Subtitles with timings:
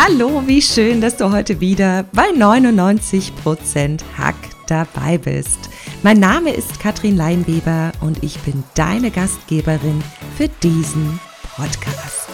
[0.00, 4.36] Hallo, wie schön, dass du heute wieder bei 99% Hack
[4.68, 5.58] dabei bist.
[6.04, 10.00] Mein Name ist Katrin Leinweber und ich bin deine Gastgeberin
[10.36, 11.18] für diesen
[11.56, 12.27] Podcast.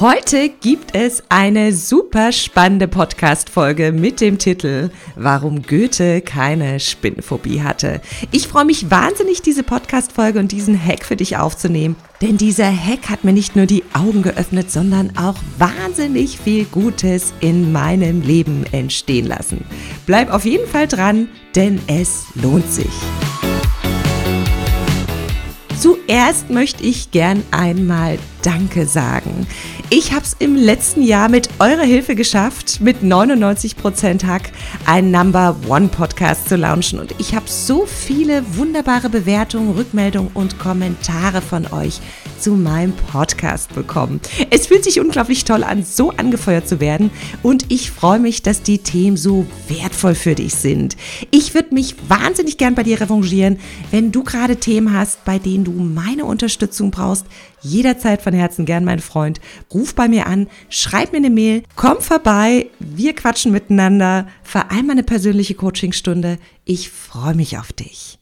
[0.00, 8.00] Heute gibt es eine super spannende Podcast-Folge mit dem Titel Warum Goethe keine Spinnenphobie hatte.
[8.30, 13.10] Ich freue mich wahnsinnig, diese Podcast-Folge und diesen Hack für dich aufzunehmen, denn dieser Hack
[13.10, 18.64] hat mir nicht nur die Augen geöffnet, sondern auch wahnsinnig viel Gutes in meinem Leben
[18.72, 19.66] entstehen lassen.
[20.06, 22.88] Bleib auf jeden Fall dran, denn es lohnt sich.
[25.80, 29.46] Zuerst möchte ich gern einmal Danke sagen.
[29.88, 34.52] Ich habe es im letzten Jahr mit eurer Hilfe geschafft, mit 99% Hack
[34.84, 36.98] einen Number One Podcast zu launchen.
[36.98, 42.02] Und ich habe so viele wunderbare Bewertungen, Rückmeldungen und Kommentare von euch
[42.40, 44.20] zu meinem Podcast bekommen.
[44.50, 47.10] Es fühlt sich unglaublich toll an, so angefeuert zu werden.
[47.42, 50.96] Und ich freue mich, dass die Themen so wertvoll für dich sind.
[51.30, 53.58] Ich würde mich wahnsinnig gern bei dir revanchieren,
[53.90, 57.26] wenn du gerade Themen hast, bei denen du meine Unterstützung brauchst
[57.62, 59.40] jederzeit von Herzen gern, mein Freund.
[59.72, 65.02] Ruf bei mir an, schreib mir eine Mail, komm vorbei, wir quatschen miteinander, vereinbar eine
[65.02, 66.38] persönliche Coachingstunde.
[66.64, 68.19] Ich freue mich auf dich.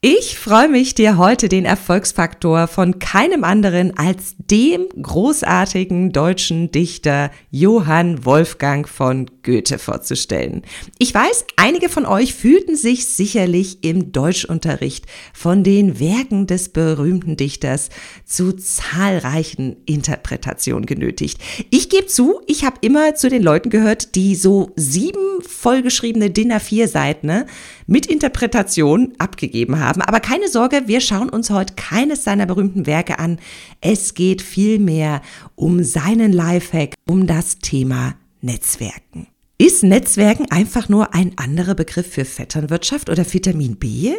[0.00, 7.32] Ich freue mich, dir heute den Erfolgsfaktor von keinem anderen als dem großartigen deutschen Dichter
[7.50, 10.60] Johann Wolfgang von Goethe vorzustellen.
[10.98, 17.38] Ich weiß, einige von euch fühlten sich sicherlich im Deutschunterricht von den Werken des berühmten
[17.38, 17.88] Dichters
[18.26, 21.40] zu zahlreichen Interpretationen genötigt.
[21.70, 26.52] Ich gebe zu, ich habe immer zu den Leuten gehört, die so sieben vollgeschriebene DIN
[26.52, 27.46] A4 Seiten ne,
[27.86, 30.02] mit Interpretation abgegeben haben.
[30.02, 33.38] Aber keine Sorge, wir schauen uns heute keines seiner berühmten Werke an.
[33.80, 35.22] Es geht vielmehr
[35.54, 39.26] um seinen Lifehack, um das Thema Netzwerken.
[39.60, 44.12] Ist Netzwerken einfach nur ein anderer Begriff für Vetternwirtschaft oder Vitamin B?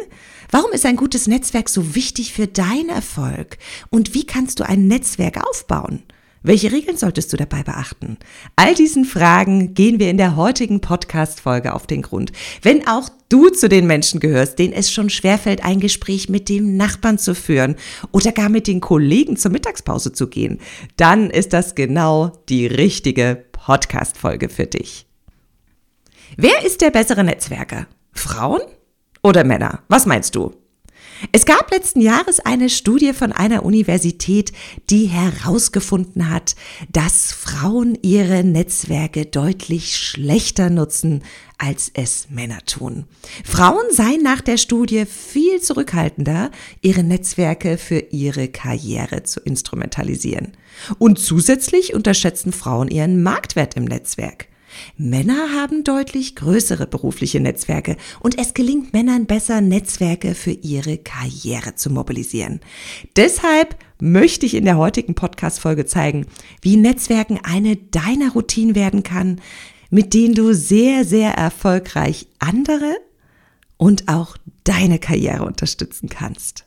[0.50, 3.56] Warum ist ein gutes Netzwerk so wichtig für deinen Erfolg?
[3.88, 6.02] Und wie kannst du ein Netzwerk aufbauen?
[6.42, 8.18] Welche Regeln solltest du dabei beachten?
[8.56, 12.32] All diesen Fragen gehen wir in der heutigen Podcast-Folge auf den Grund.
[12.60, 16.76] Wenn auch du zu den Menschen gehörst, denen es schon schwerfällt, ein Gespräch mit dem
[16.76, 17.76] Nachbarn zu führen
[18.12, 20.60] oder gar mit den Kollegen zur Mittagspause zu gehen,
[20.98, 25.06] dann ist das genau die richtige Podcast-Folge für dich.
[26.36, 27.86] Wer ist der bessere Netzwerker?
[28.12, 28.60] Frauen
[29.22, 29.82] oder Männer?
[29.88, 30.54] Was meinst du?
[31.32, 34.52] Es gab letzten Jahres eine Studie von einer Universität,
[34.88, 36.54] die herausgefunden hat,
[36.90, 41.22] dass Frauen ihre Netzwerke deutlich schlechter nutzen,
[41.58, 43.04] als es Männer tun.
[43.44, 50.56] Frauen seien nach der Studie viel zurückhaltender, ihre Netzwerke für ihre Karriere zu instrumentalisieren.
[50.98, 54.46] Und zusätzlich unterschätzen Frauen ihren Marktwert im Netzwerk.
[54.96, 61.74] Männer haben deutlich größere berufliche Netzwerke und es gelingt Männern besser, Netzwerke für ihre Karriere
[61.74, 62.60] zu mobilisieren.
[63.16, 66.26] Deshalb möchte ich in der heutigen Podcast-Folge zeigen,
[66.62, 69.40] wie Netzwerken eine deiner Routinen werden kann,
[69.90, 72.96] mit denen du sehr, sehr erfolgreich andere
[73.76, 76.64] und auch deine Karriere unterstützen kannst.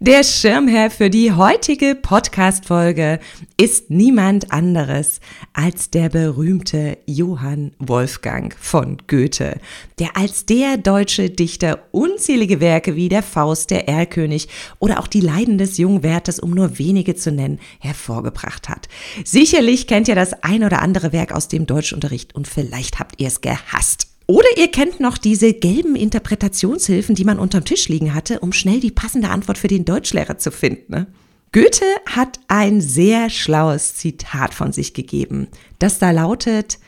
[0.00, 3.20] Der Schirmherr für die heutige Podcast-Folge
[3.56, 5.20] ist niemand anderes
[5.52, 9.60] als der berühmte Johann Wolfgang von Goethe,
[10.00, 14.48] der als der deutsche Dichter unzählige Werke wie der Faust, der Erlkönig
[14.80, 18.88] oder auch die Leiden des jungen Werthers, um nur wenige zu nennen, hervorgebracht hat.
[19.24, 23.28] Sicherlich kennt ihr das ein oder andere Werk aus dem Deutschunterricht und vielleicht habt ihr
[23.28, 24.15] es gehasst.
[24.26, 28.80] Oder ihr kennt noch diese gelben Interpretationshilfen, die man unterm Tisch liegen hatte, um schnell
[28.80, 30.92] die passende Antwort für den Deutschlehrer zu finden.
[30.92, 31.06] Ne?
[31.52, 36.78] Goethe hat ein sehr schlaues Zitat von sich gegeben, das da lautet,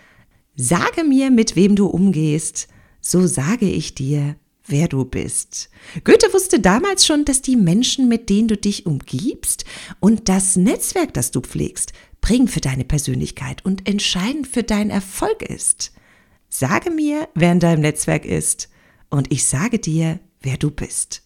[0.60, 2.66] Sage mir, mit wem du umgehst,
[3.00, 4.34] so sage ich dir,
[4.66, 5.70] wer du bist.
[6.02, 9.64] Goethe wusste damals schon, dass die Menschen, mit denen du dich umgibst
[10.00, 15.42] und das Netzwerk, das du pflegst, bringen für deine Persönlichkeit und entscheidend für deinen Erfolg
[15.42, 15.92] ist.
[16.48, 18.68] Sage mir, wer in deinem Netzwerk ist,
[19.10, 21.22] und ich sage dir, wer du bist.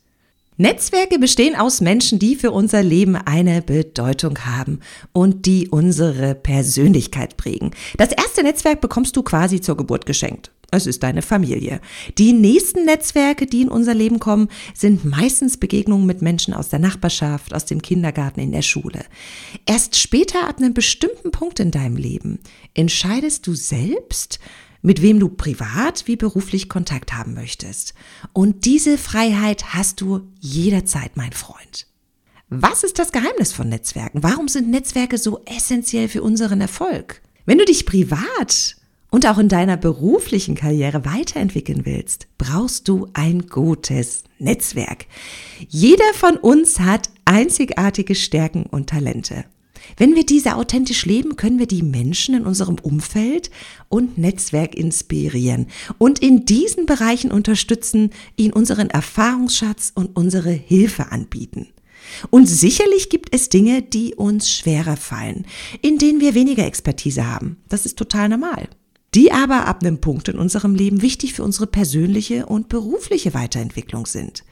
[0.59, 4.81] Netzwerke bestehen aus Menschen, die für unser Leben eine Bedeutung haben
[5.13, 7.71] und die unsere Persönlichkeit prägen.
[7.97, 10.53] Das erste Netzwerk bekommst du quasi zur Geburt geschenkt.
[10.71, 11.81] Es ist deine Familie.
[12.17, 16.79] Die nächsten Netzwerke, die in unser Leben kommen, sind meistens Begegnungen mit Menschen aus der
[16.79, 19.05] Nachbarschaft, aus dem Kindergarten, in der Schule.
[19.67, 22.39] Erst später, ab einem bestimmten Punkt in deinem Leben,
[22.73, 24.39] entscheidest du selbst,
[24.83, 27.95] mit wem du privat wie beruflich Kontakt haben möchtest.
[28.33, 31.87] Und diese Freiheit hast du jederzeit, mein Freund.
[32.49, 34.23] Was ist das Geheimnis von Netzwerken?
[34.23, 37.23] Warum sind Netzwerke so essentiell für unseren Erfolg?
[37.47, 38.77] Wenn du dich privat
[39.11, 45.07] und auch in deiner beruflichen Karriere weiterentwickeln willst, brauchst du ein gutes Netzwerk.
[45.69, 49.45] Jeder von uns hat einzigartige Stärken und Talente.
[49.97, 53.51] Wenn wir diese authentisch leben, können wir die Menschen in unserem Umfeld
[53.89, 55.67] und Netzwerk inspirieren
[55.99, 61.69] und in diesen Bereichen unterstützen, ihnen unseren Erfahrungsschatz und unsere Hilfe anbieten.
[62.31, 65.47] Und sicherlich gibt es Dinge, die uns schwerer fallen,
[65.81, 67.57] in denen wir weniger Expertise haben.
[67.69, 68.69] Das ist total normal
[69.15, 74.07] die aber ab einem Punkt in unserem Leben wichtig für unsere persönliche und berufliche Weiterentwicklung
[74.07, 74.45] sind.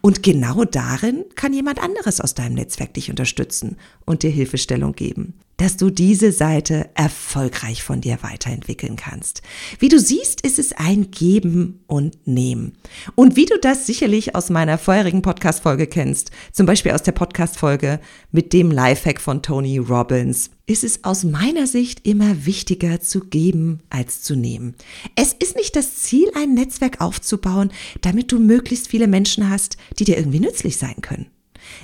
[0.00, 5.34] Und genau darin kann jemand anderes aus deinem Netzwerk dich unterstützen und dir Hilfestellung geben
[5.58, 9.42] dass du diese Seite erfolgreich von dir weiterentwickeln kannst.
[9.80, 12.78] Wie du siehst, ist es ein Geben und Nehmen.
[13.16, 17.98] Und wie du das sicherlich aus meiner vorherigen Podcast-Folge kennst, zum Beispiel aus der Podcast-Folge
[18.30, 23.80] mit dem Lifehack von Tony Robbins, ist es aus meiner Sicht immer wichtiger zu geben
[23.88, 24.74] als zu nehmen.
[25.16, 27.72] Es ist nicht das Ziel, ein Netzwerk aufzubauen,
[28.02, 29.57] damit du möglichst viele Menschen hast,
[29.98, 31.26] die dir irgendwie nützlich sein können.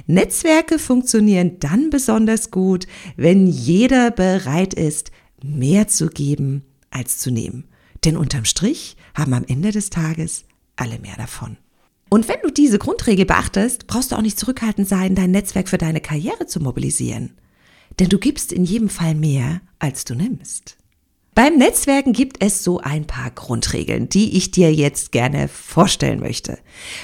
[0.07, 2.87] Netzwerke funktionieren dann besonders gut,
[3.17, 5.11] wenn jeder bereit ist,
[5.43, 7.65] mehr zu geben als zu nehmen.
[8.05, 10.45] Denn unterm Strich haben am Ende des Tages
[10.77, 11.57] alle mehr davon.
[12.11, 15.79] Und wenn du diese Grundregel beachtest, brauchst du auch nicht zurückhaltend sein, dein Netzwerk für
[15.79, 17.33] deine Karriere zu mobilisieren.
[17.99, 20.77] Denn du gibst in jedem Fall mehr, als du nimmst.
[21.35, 26.59] Beim Netzwerken gibt es so ein paar Grundregeln, die ich dir jetzt gerne vorstellen möchte.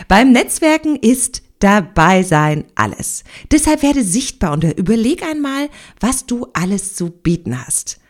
[0.08, 3.22] Beim Netzwerken ist Dabei sein alles.
[3.50, 5.68] Deshalb werde sichtbar und überleg einmal,
[6.00, 8.00] was du alles zu bieten hast.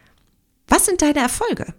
[0.68, 1.74] Was sind deine Erfolge?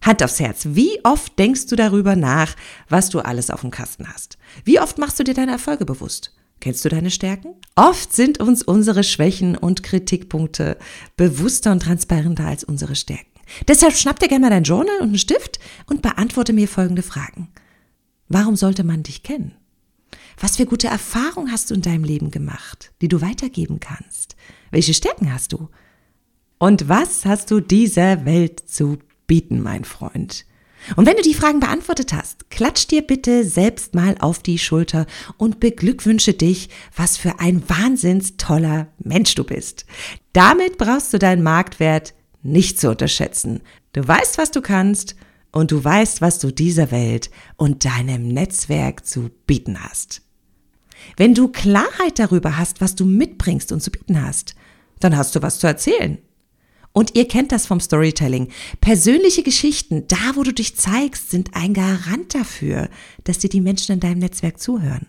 [0.00, 2.54] Hand aufs Herz, wie oft denkst du darüber nach,
[2.88, 4.38] was du alles auf dem Kasten hast?
[4.64, 6.32] Wie oft machst du dir deine Erfolge bewusst?
[6.60, 7.56] Kennst du deine Stärken?
[7.74, 10.78] Oft sind uns unsere Schwächen und Kritikpunkte
[11.16, 13.31] bewusster und transparenter als unsere Stärken.
[13.68, 17.48] Deshalb schnapp dir gerne mal dein Journal und einen Stift und beantworte mir folgende Fragen.
[18.28, 19.54] Warum sollte man dich kennen?
[20.40, 24.36] Was für gute Erfahrungen hast du in deinem Leben gemacht, die du weitergeben kannst?
[24.70, 25.68] Welche Stärken hast du?
[26.58, 30.46] Und was hast du dieser Welt zu bieten, mein Freund?
[30.96, 35.06] Und wenn du die Fragen beantwortet hast, klatsch dir bitte selbst mal auf die Schulter
[35.36, 39.86] und beglückwünsche dich, was für ein wahnsinns toller Mensch du bist.
[40.32, 43.60] Damit brauchst du deinen Marktwert nicht zu unterschätzen.
[43.92, 45.16] Du weißt, was du kannst
[45.52, 50.22] und du weißt, was du dieser Welt und deinem Netzwerk zu bieten hast.
[51.16, 54.54] Wenn du Klarheit darüber hast, was du mitbringst und zu bieten hast,
[55.00, 56.18] dann hast du was zu erzählen.
[56.92, 58.48] Und ihr kennt das vom Storytelling.
[58.80, 62.88] Persönliche Geschichten, da wo du dich zeigst, sind ein Garant dafür,
[63.24, 65.06] dass dir die Menschen in deinem Netzwerk zuhören.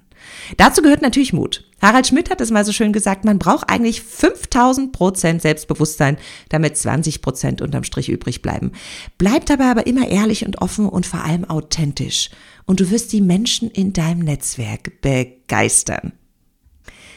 [0.58, 1.66] Dazu gehört natürlich Mut.
[1.82, 6.18] Harald Schmidt hat es mal so schön gesagt, man braucht eigentlich 5000 Prozent Selbstbewusstsein,
[6.50, 8.72] damit 20 Prozent unterm Strich übrig bleiben.
[9.18, 12.30] Bleib dabei aber immer ehrlich und offen und vor allem authentisch.
[12.66, 16.14] Und du wirst die Menschen in deinem Netzwerk begeistern.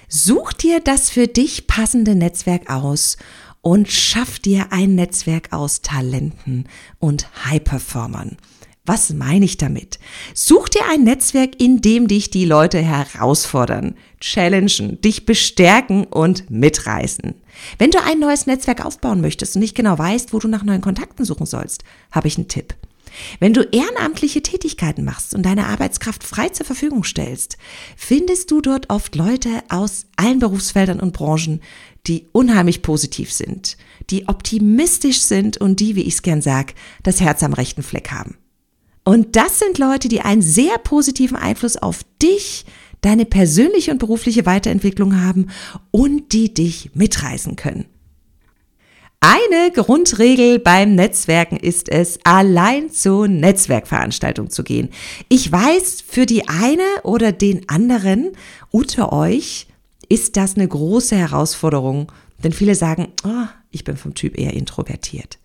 [0.09, 3.16] Such dir das für dich passende Netzwerk aus
[3.61, 6.69] und schaff dir ein Netzwerk aus Talenten
[7.00, 8.37] und High-Performern.
[8.87, 9.99] Was meine ich damit?
[10.33, 17.35] Such dir ein Netzwerk, in dem dich die Leute herausfordern, challengen, dich bestärken und mitreißen.
[17.78, 20.81] Wenn du ein neues Netzwerk aufbauen möchtest und nicht genau weißt, wo du nach neuen
[20.81, 22.75] Kontakten suchen sollst, habe ich einen Tipp.
[23.40, 27.57] Wenn du ehrenamtliche Tätigkeiten machst und deine Arbeitskraft frei zur Verfügung stellst,
[27.97, 31.61] findest du dort oft Leute aus allen Berufsfeldern und Branchen,
[32.07, 33.76] die unheimlich positiv sind,
[34.11, 38.12] die optimistisch sind und die, wie ich es gern sag, das Herz am rechten Fleck
[38.12, 38.37] haben.
[39.06, 42.66] Und das sind Leute, die einen sehr positiven Einfluss auf dich,
[43.02, 45.46] deine persönliche und berufliche Weiterentwicklung haben
[45.92, 47.84] und die dich mitreißen können.
[49.20, 54.88] Eine Grundregel beim Netzwerken ist es, allein zur Netzwerkveranstaltung zu gehen.
[55.28, 58.32] Ich weiß, für die eine oder den anderen
[58.72, 59.68] unter euch
[60.08, 62.10] ist das eine große Herausforderung,
[62.42, 65.38] denn viele sagen, oh, ich bin vom Typ eher introvertiert.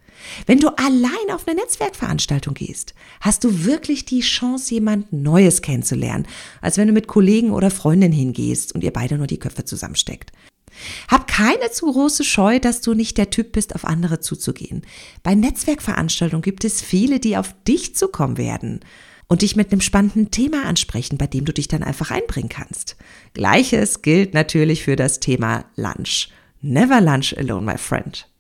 [0.45, 6.27] Wenn du allein auf eine Netzwerkveranstaltung gehst, hast du wirklich die Chance, jemand Neues kennenzulernen,
[6.61, 10.31] als wenn du mit Kollegen oder Freundinnen hingehst und ihr beide nur die Köpfe zusammensteckt.
[11.07, 14.83] Hab keine zu große Scheu, dass du nicht der Typ bist, auf andere zuzugehen.
[15.23, 18.79] Bei Netzwerkveranstaltungen gibt es viele, die auf dich zukommen werden
[19.27, 22.95] und dich mit einem spannenden Thema ansprechen, bei dem du dich dann einfach einbringen kannst.
[23.33, 26.29] Gleiches gilt natürlich für das Thema Lunch.
[26.61, 28.30] Never lunch alone, my friend.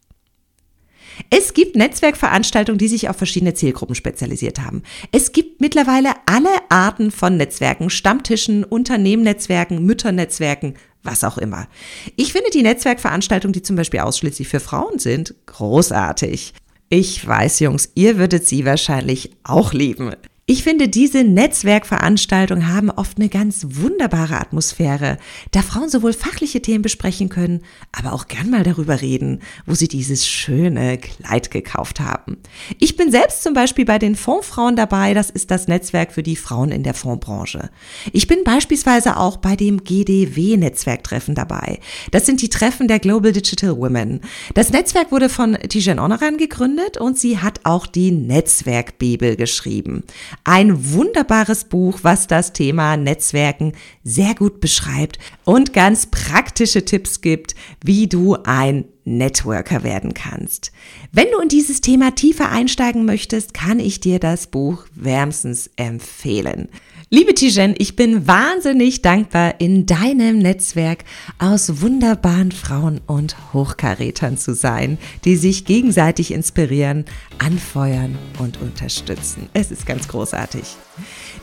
[1.33, 4.83] Es gibt Netzwerkveranstaltungen, die sich auf verschiedene Zielgruppen spezialisiert haben.
[5.13, 11.69] Es gibt mittlerweile alle Arten von Netzwerken, Stammtischen, Unternehmennetzwerken, Mütternetzwerken, was auch immer.
[12.17, 16.53] Ich finde die Netzwerkveranstaltungen, die zum Beispiel ausschließlich für Frauen sind, großartig.
[16.89, 20.13] Ich weiß, Jungs, ihr würdet sie wahrscheinlich auch lieben.
[20.51, 25.17] Ich finde, diese Netzwerkveranstaltungen haben oft eine ganz wunderbare Atmosphäre,
[25.51, 27.61] da Frauen sowohl fachliche Themen besprechen können,
[27.93, 32.35] aber auch gern mal darüber reden, wo sie dieses schöne Kleid gekauft haben.
[32.79, 36.35] Ich bin selbst zum Beispiel bei den Fondsfrauen dabei, das ist das Netzwerk für die
[36.35, 37.69] Frauen in der Fondsbranche.
[38.11, 41.79] Ich bin beispielsweise auch bei dem GDW-Netzwerktreffen dabei.
[42.11, 44.19] Das sind die Treffen der Global Digital Women.
[44.53, 50.03] Das Netzwerk wurde von Tijen Onaran gegründet und sie hat auch die Netzwerkbibel geschrieben.
[50.43, 57.55] Ein wunderbares Buch, was das Thema Netzwerken sehr gut beschreibt und ganz praktische Tipps gibt,
[57.83, 60.71] wie du ein Networker werden kannst.
[61.11, 66.69] Wenn du in dieses Thema tiefer einsteigen möchtest, kann ich dir das Buch wärmstens empfehlen.
[67.13, 71.03] Liebe Tijen, ich bin wahnsinnig dankbar, in deinem Netzwerk
[71.39, 77.03] aus wunderbaren Frauen und Hochkarätern zu sein, die sich gegenseitig inspirieren,
[77.37, 79.49] anfeuern und unterstützen.
[79.51, 80.63] Es ist ganz großartig.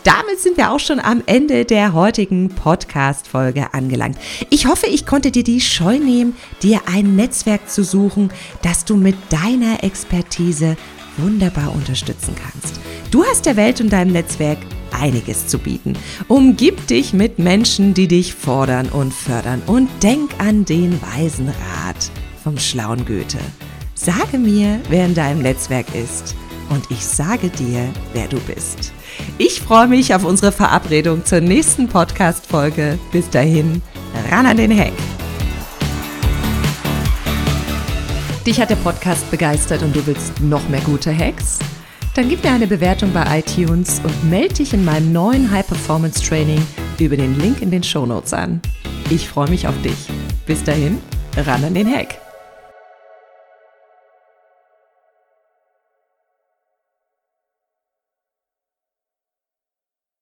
[0.04, 4.16] Damit sind wir auch schon am Ende der heutigen Podcast-Folge angelangt.
[4.48, 8.30] Ich hoffe, ich konnte dir die Scheu nehmen, dir ein Netzwerk zu suchen,
[8.62, 10.78] das du mit deiner Expertise
[11.18, 12.80] wunderbar unterstützen kannst.
[13.10, 14.56] Du hast der Welt und deinem Netzwerk
[15.00, 15.94] einiges zu bieten.
[16.28, 22.10] Umgib dich mit Menschen, die dich fordern und fördern und denk an den weisen Rat
[22.42, 23.38] vom schlauen Goethe.
[23.94, 26.34] Sage mir, wer in deinem Netzwerk ist
[26.70, 28.92] und ich sage dir, wer du bist.
[29.38, 32.98] Ich freue mich auf unsere Verabredung zur nächsten Podcast-Folge.
[33.12, 33.82] Bis dahin,
[34.30, 34.92] ran an den Heck.
[38.46, 41.58] Dich hat der Podcast begeistert und du willst noch mehr gute Hacks?
[42.18, 46.20] Dann gib mir eine Bewertung bei iTunes und melde dich in meinem neuen High Performance
[46.20, 46.60] Training
[46.98, 48.60] über den Link in den Show Notes an.
[49.08, 50.08] Ich freue mich auf dich.
[50.44, 50.98] Bis dahin,
[51.36, 52.18] ran an den Hack.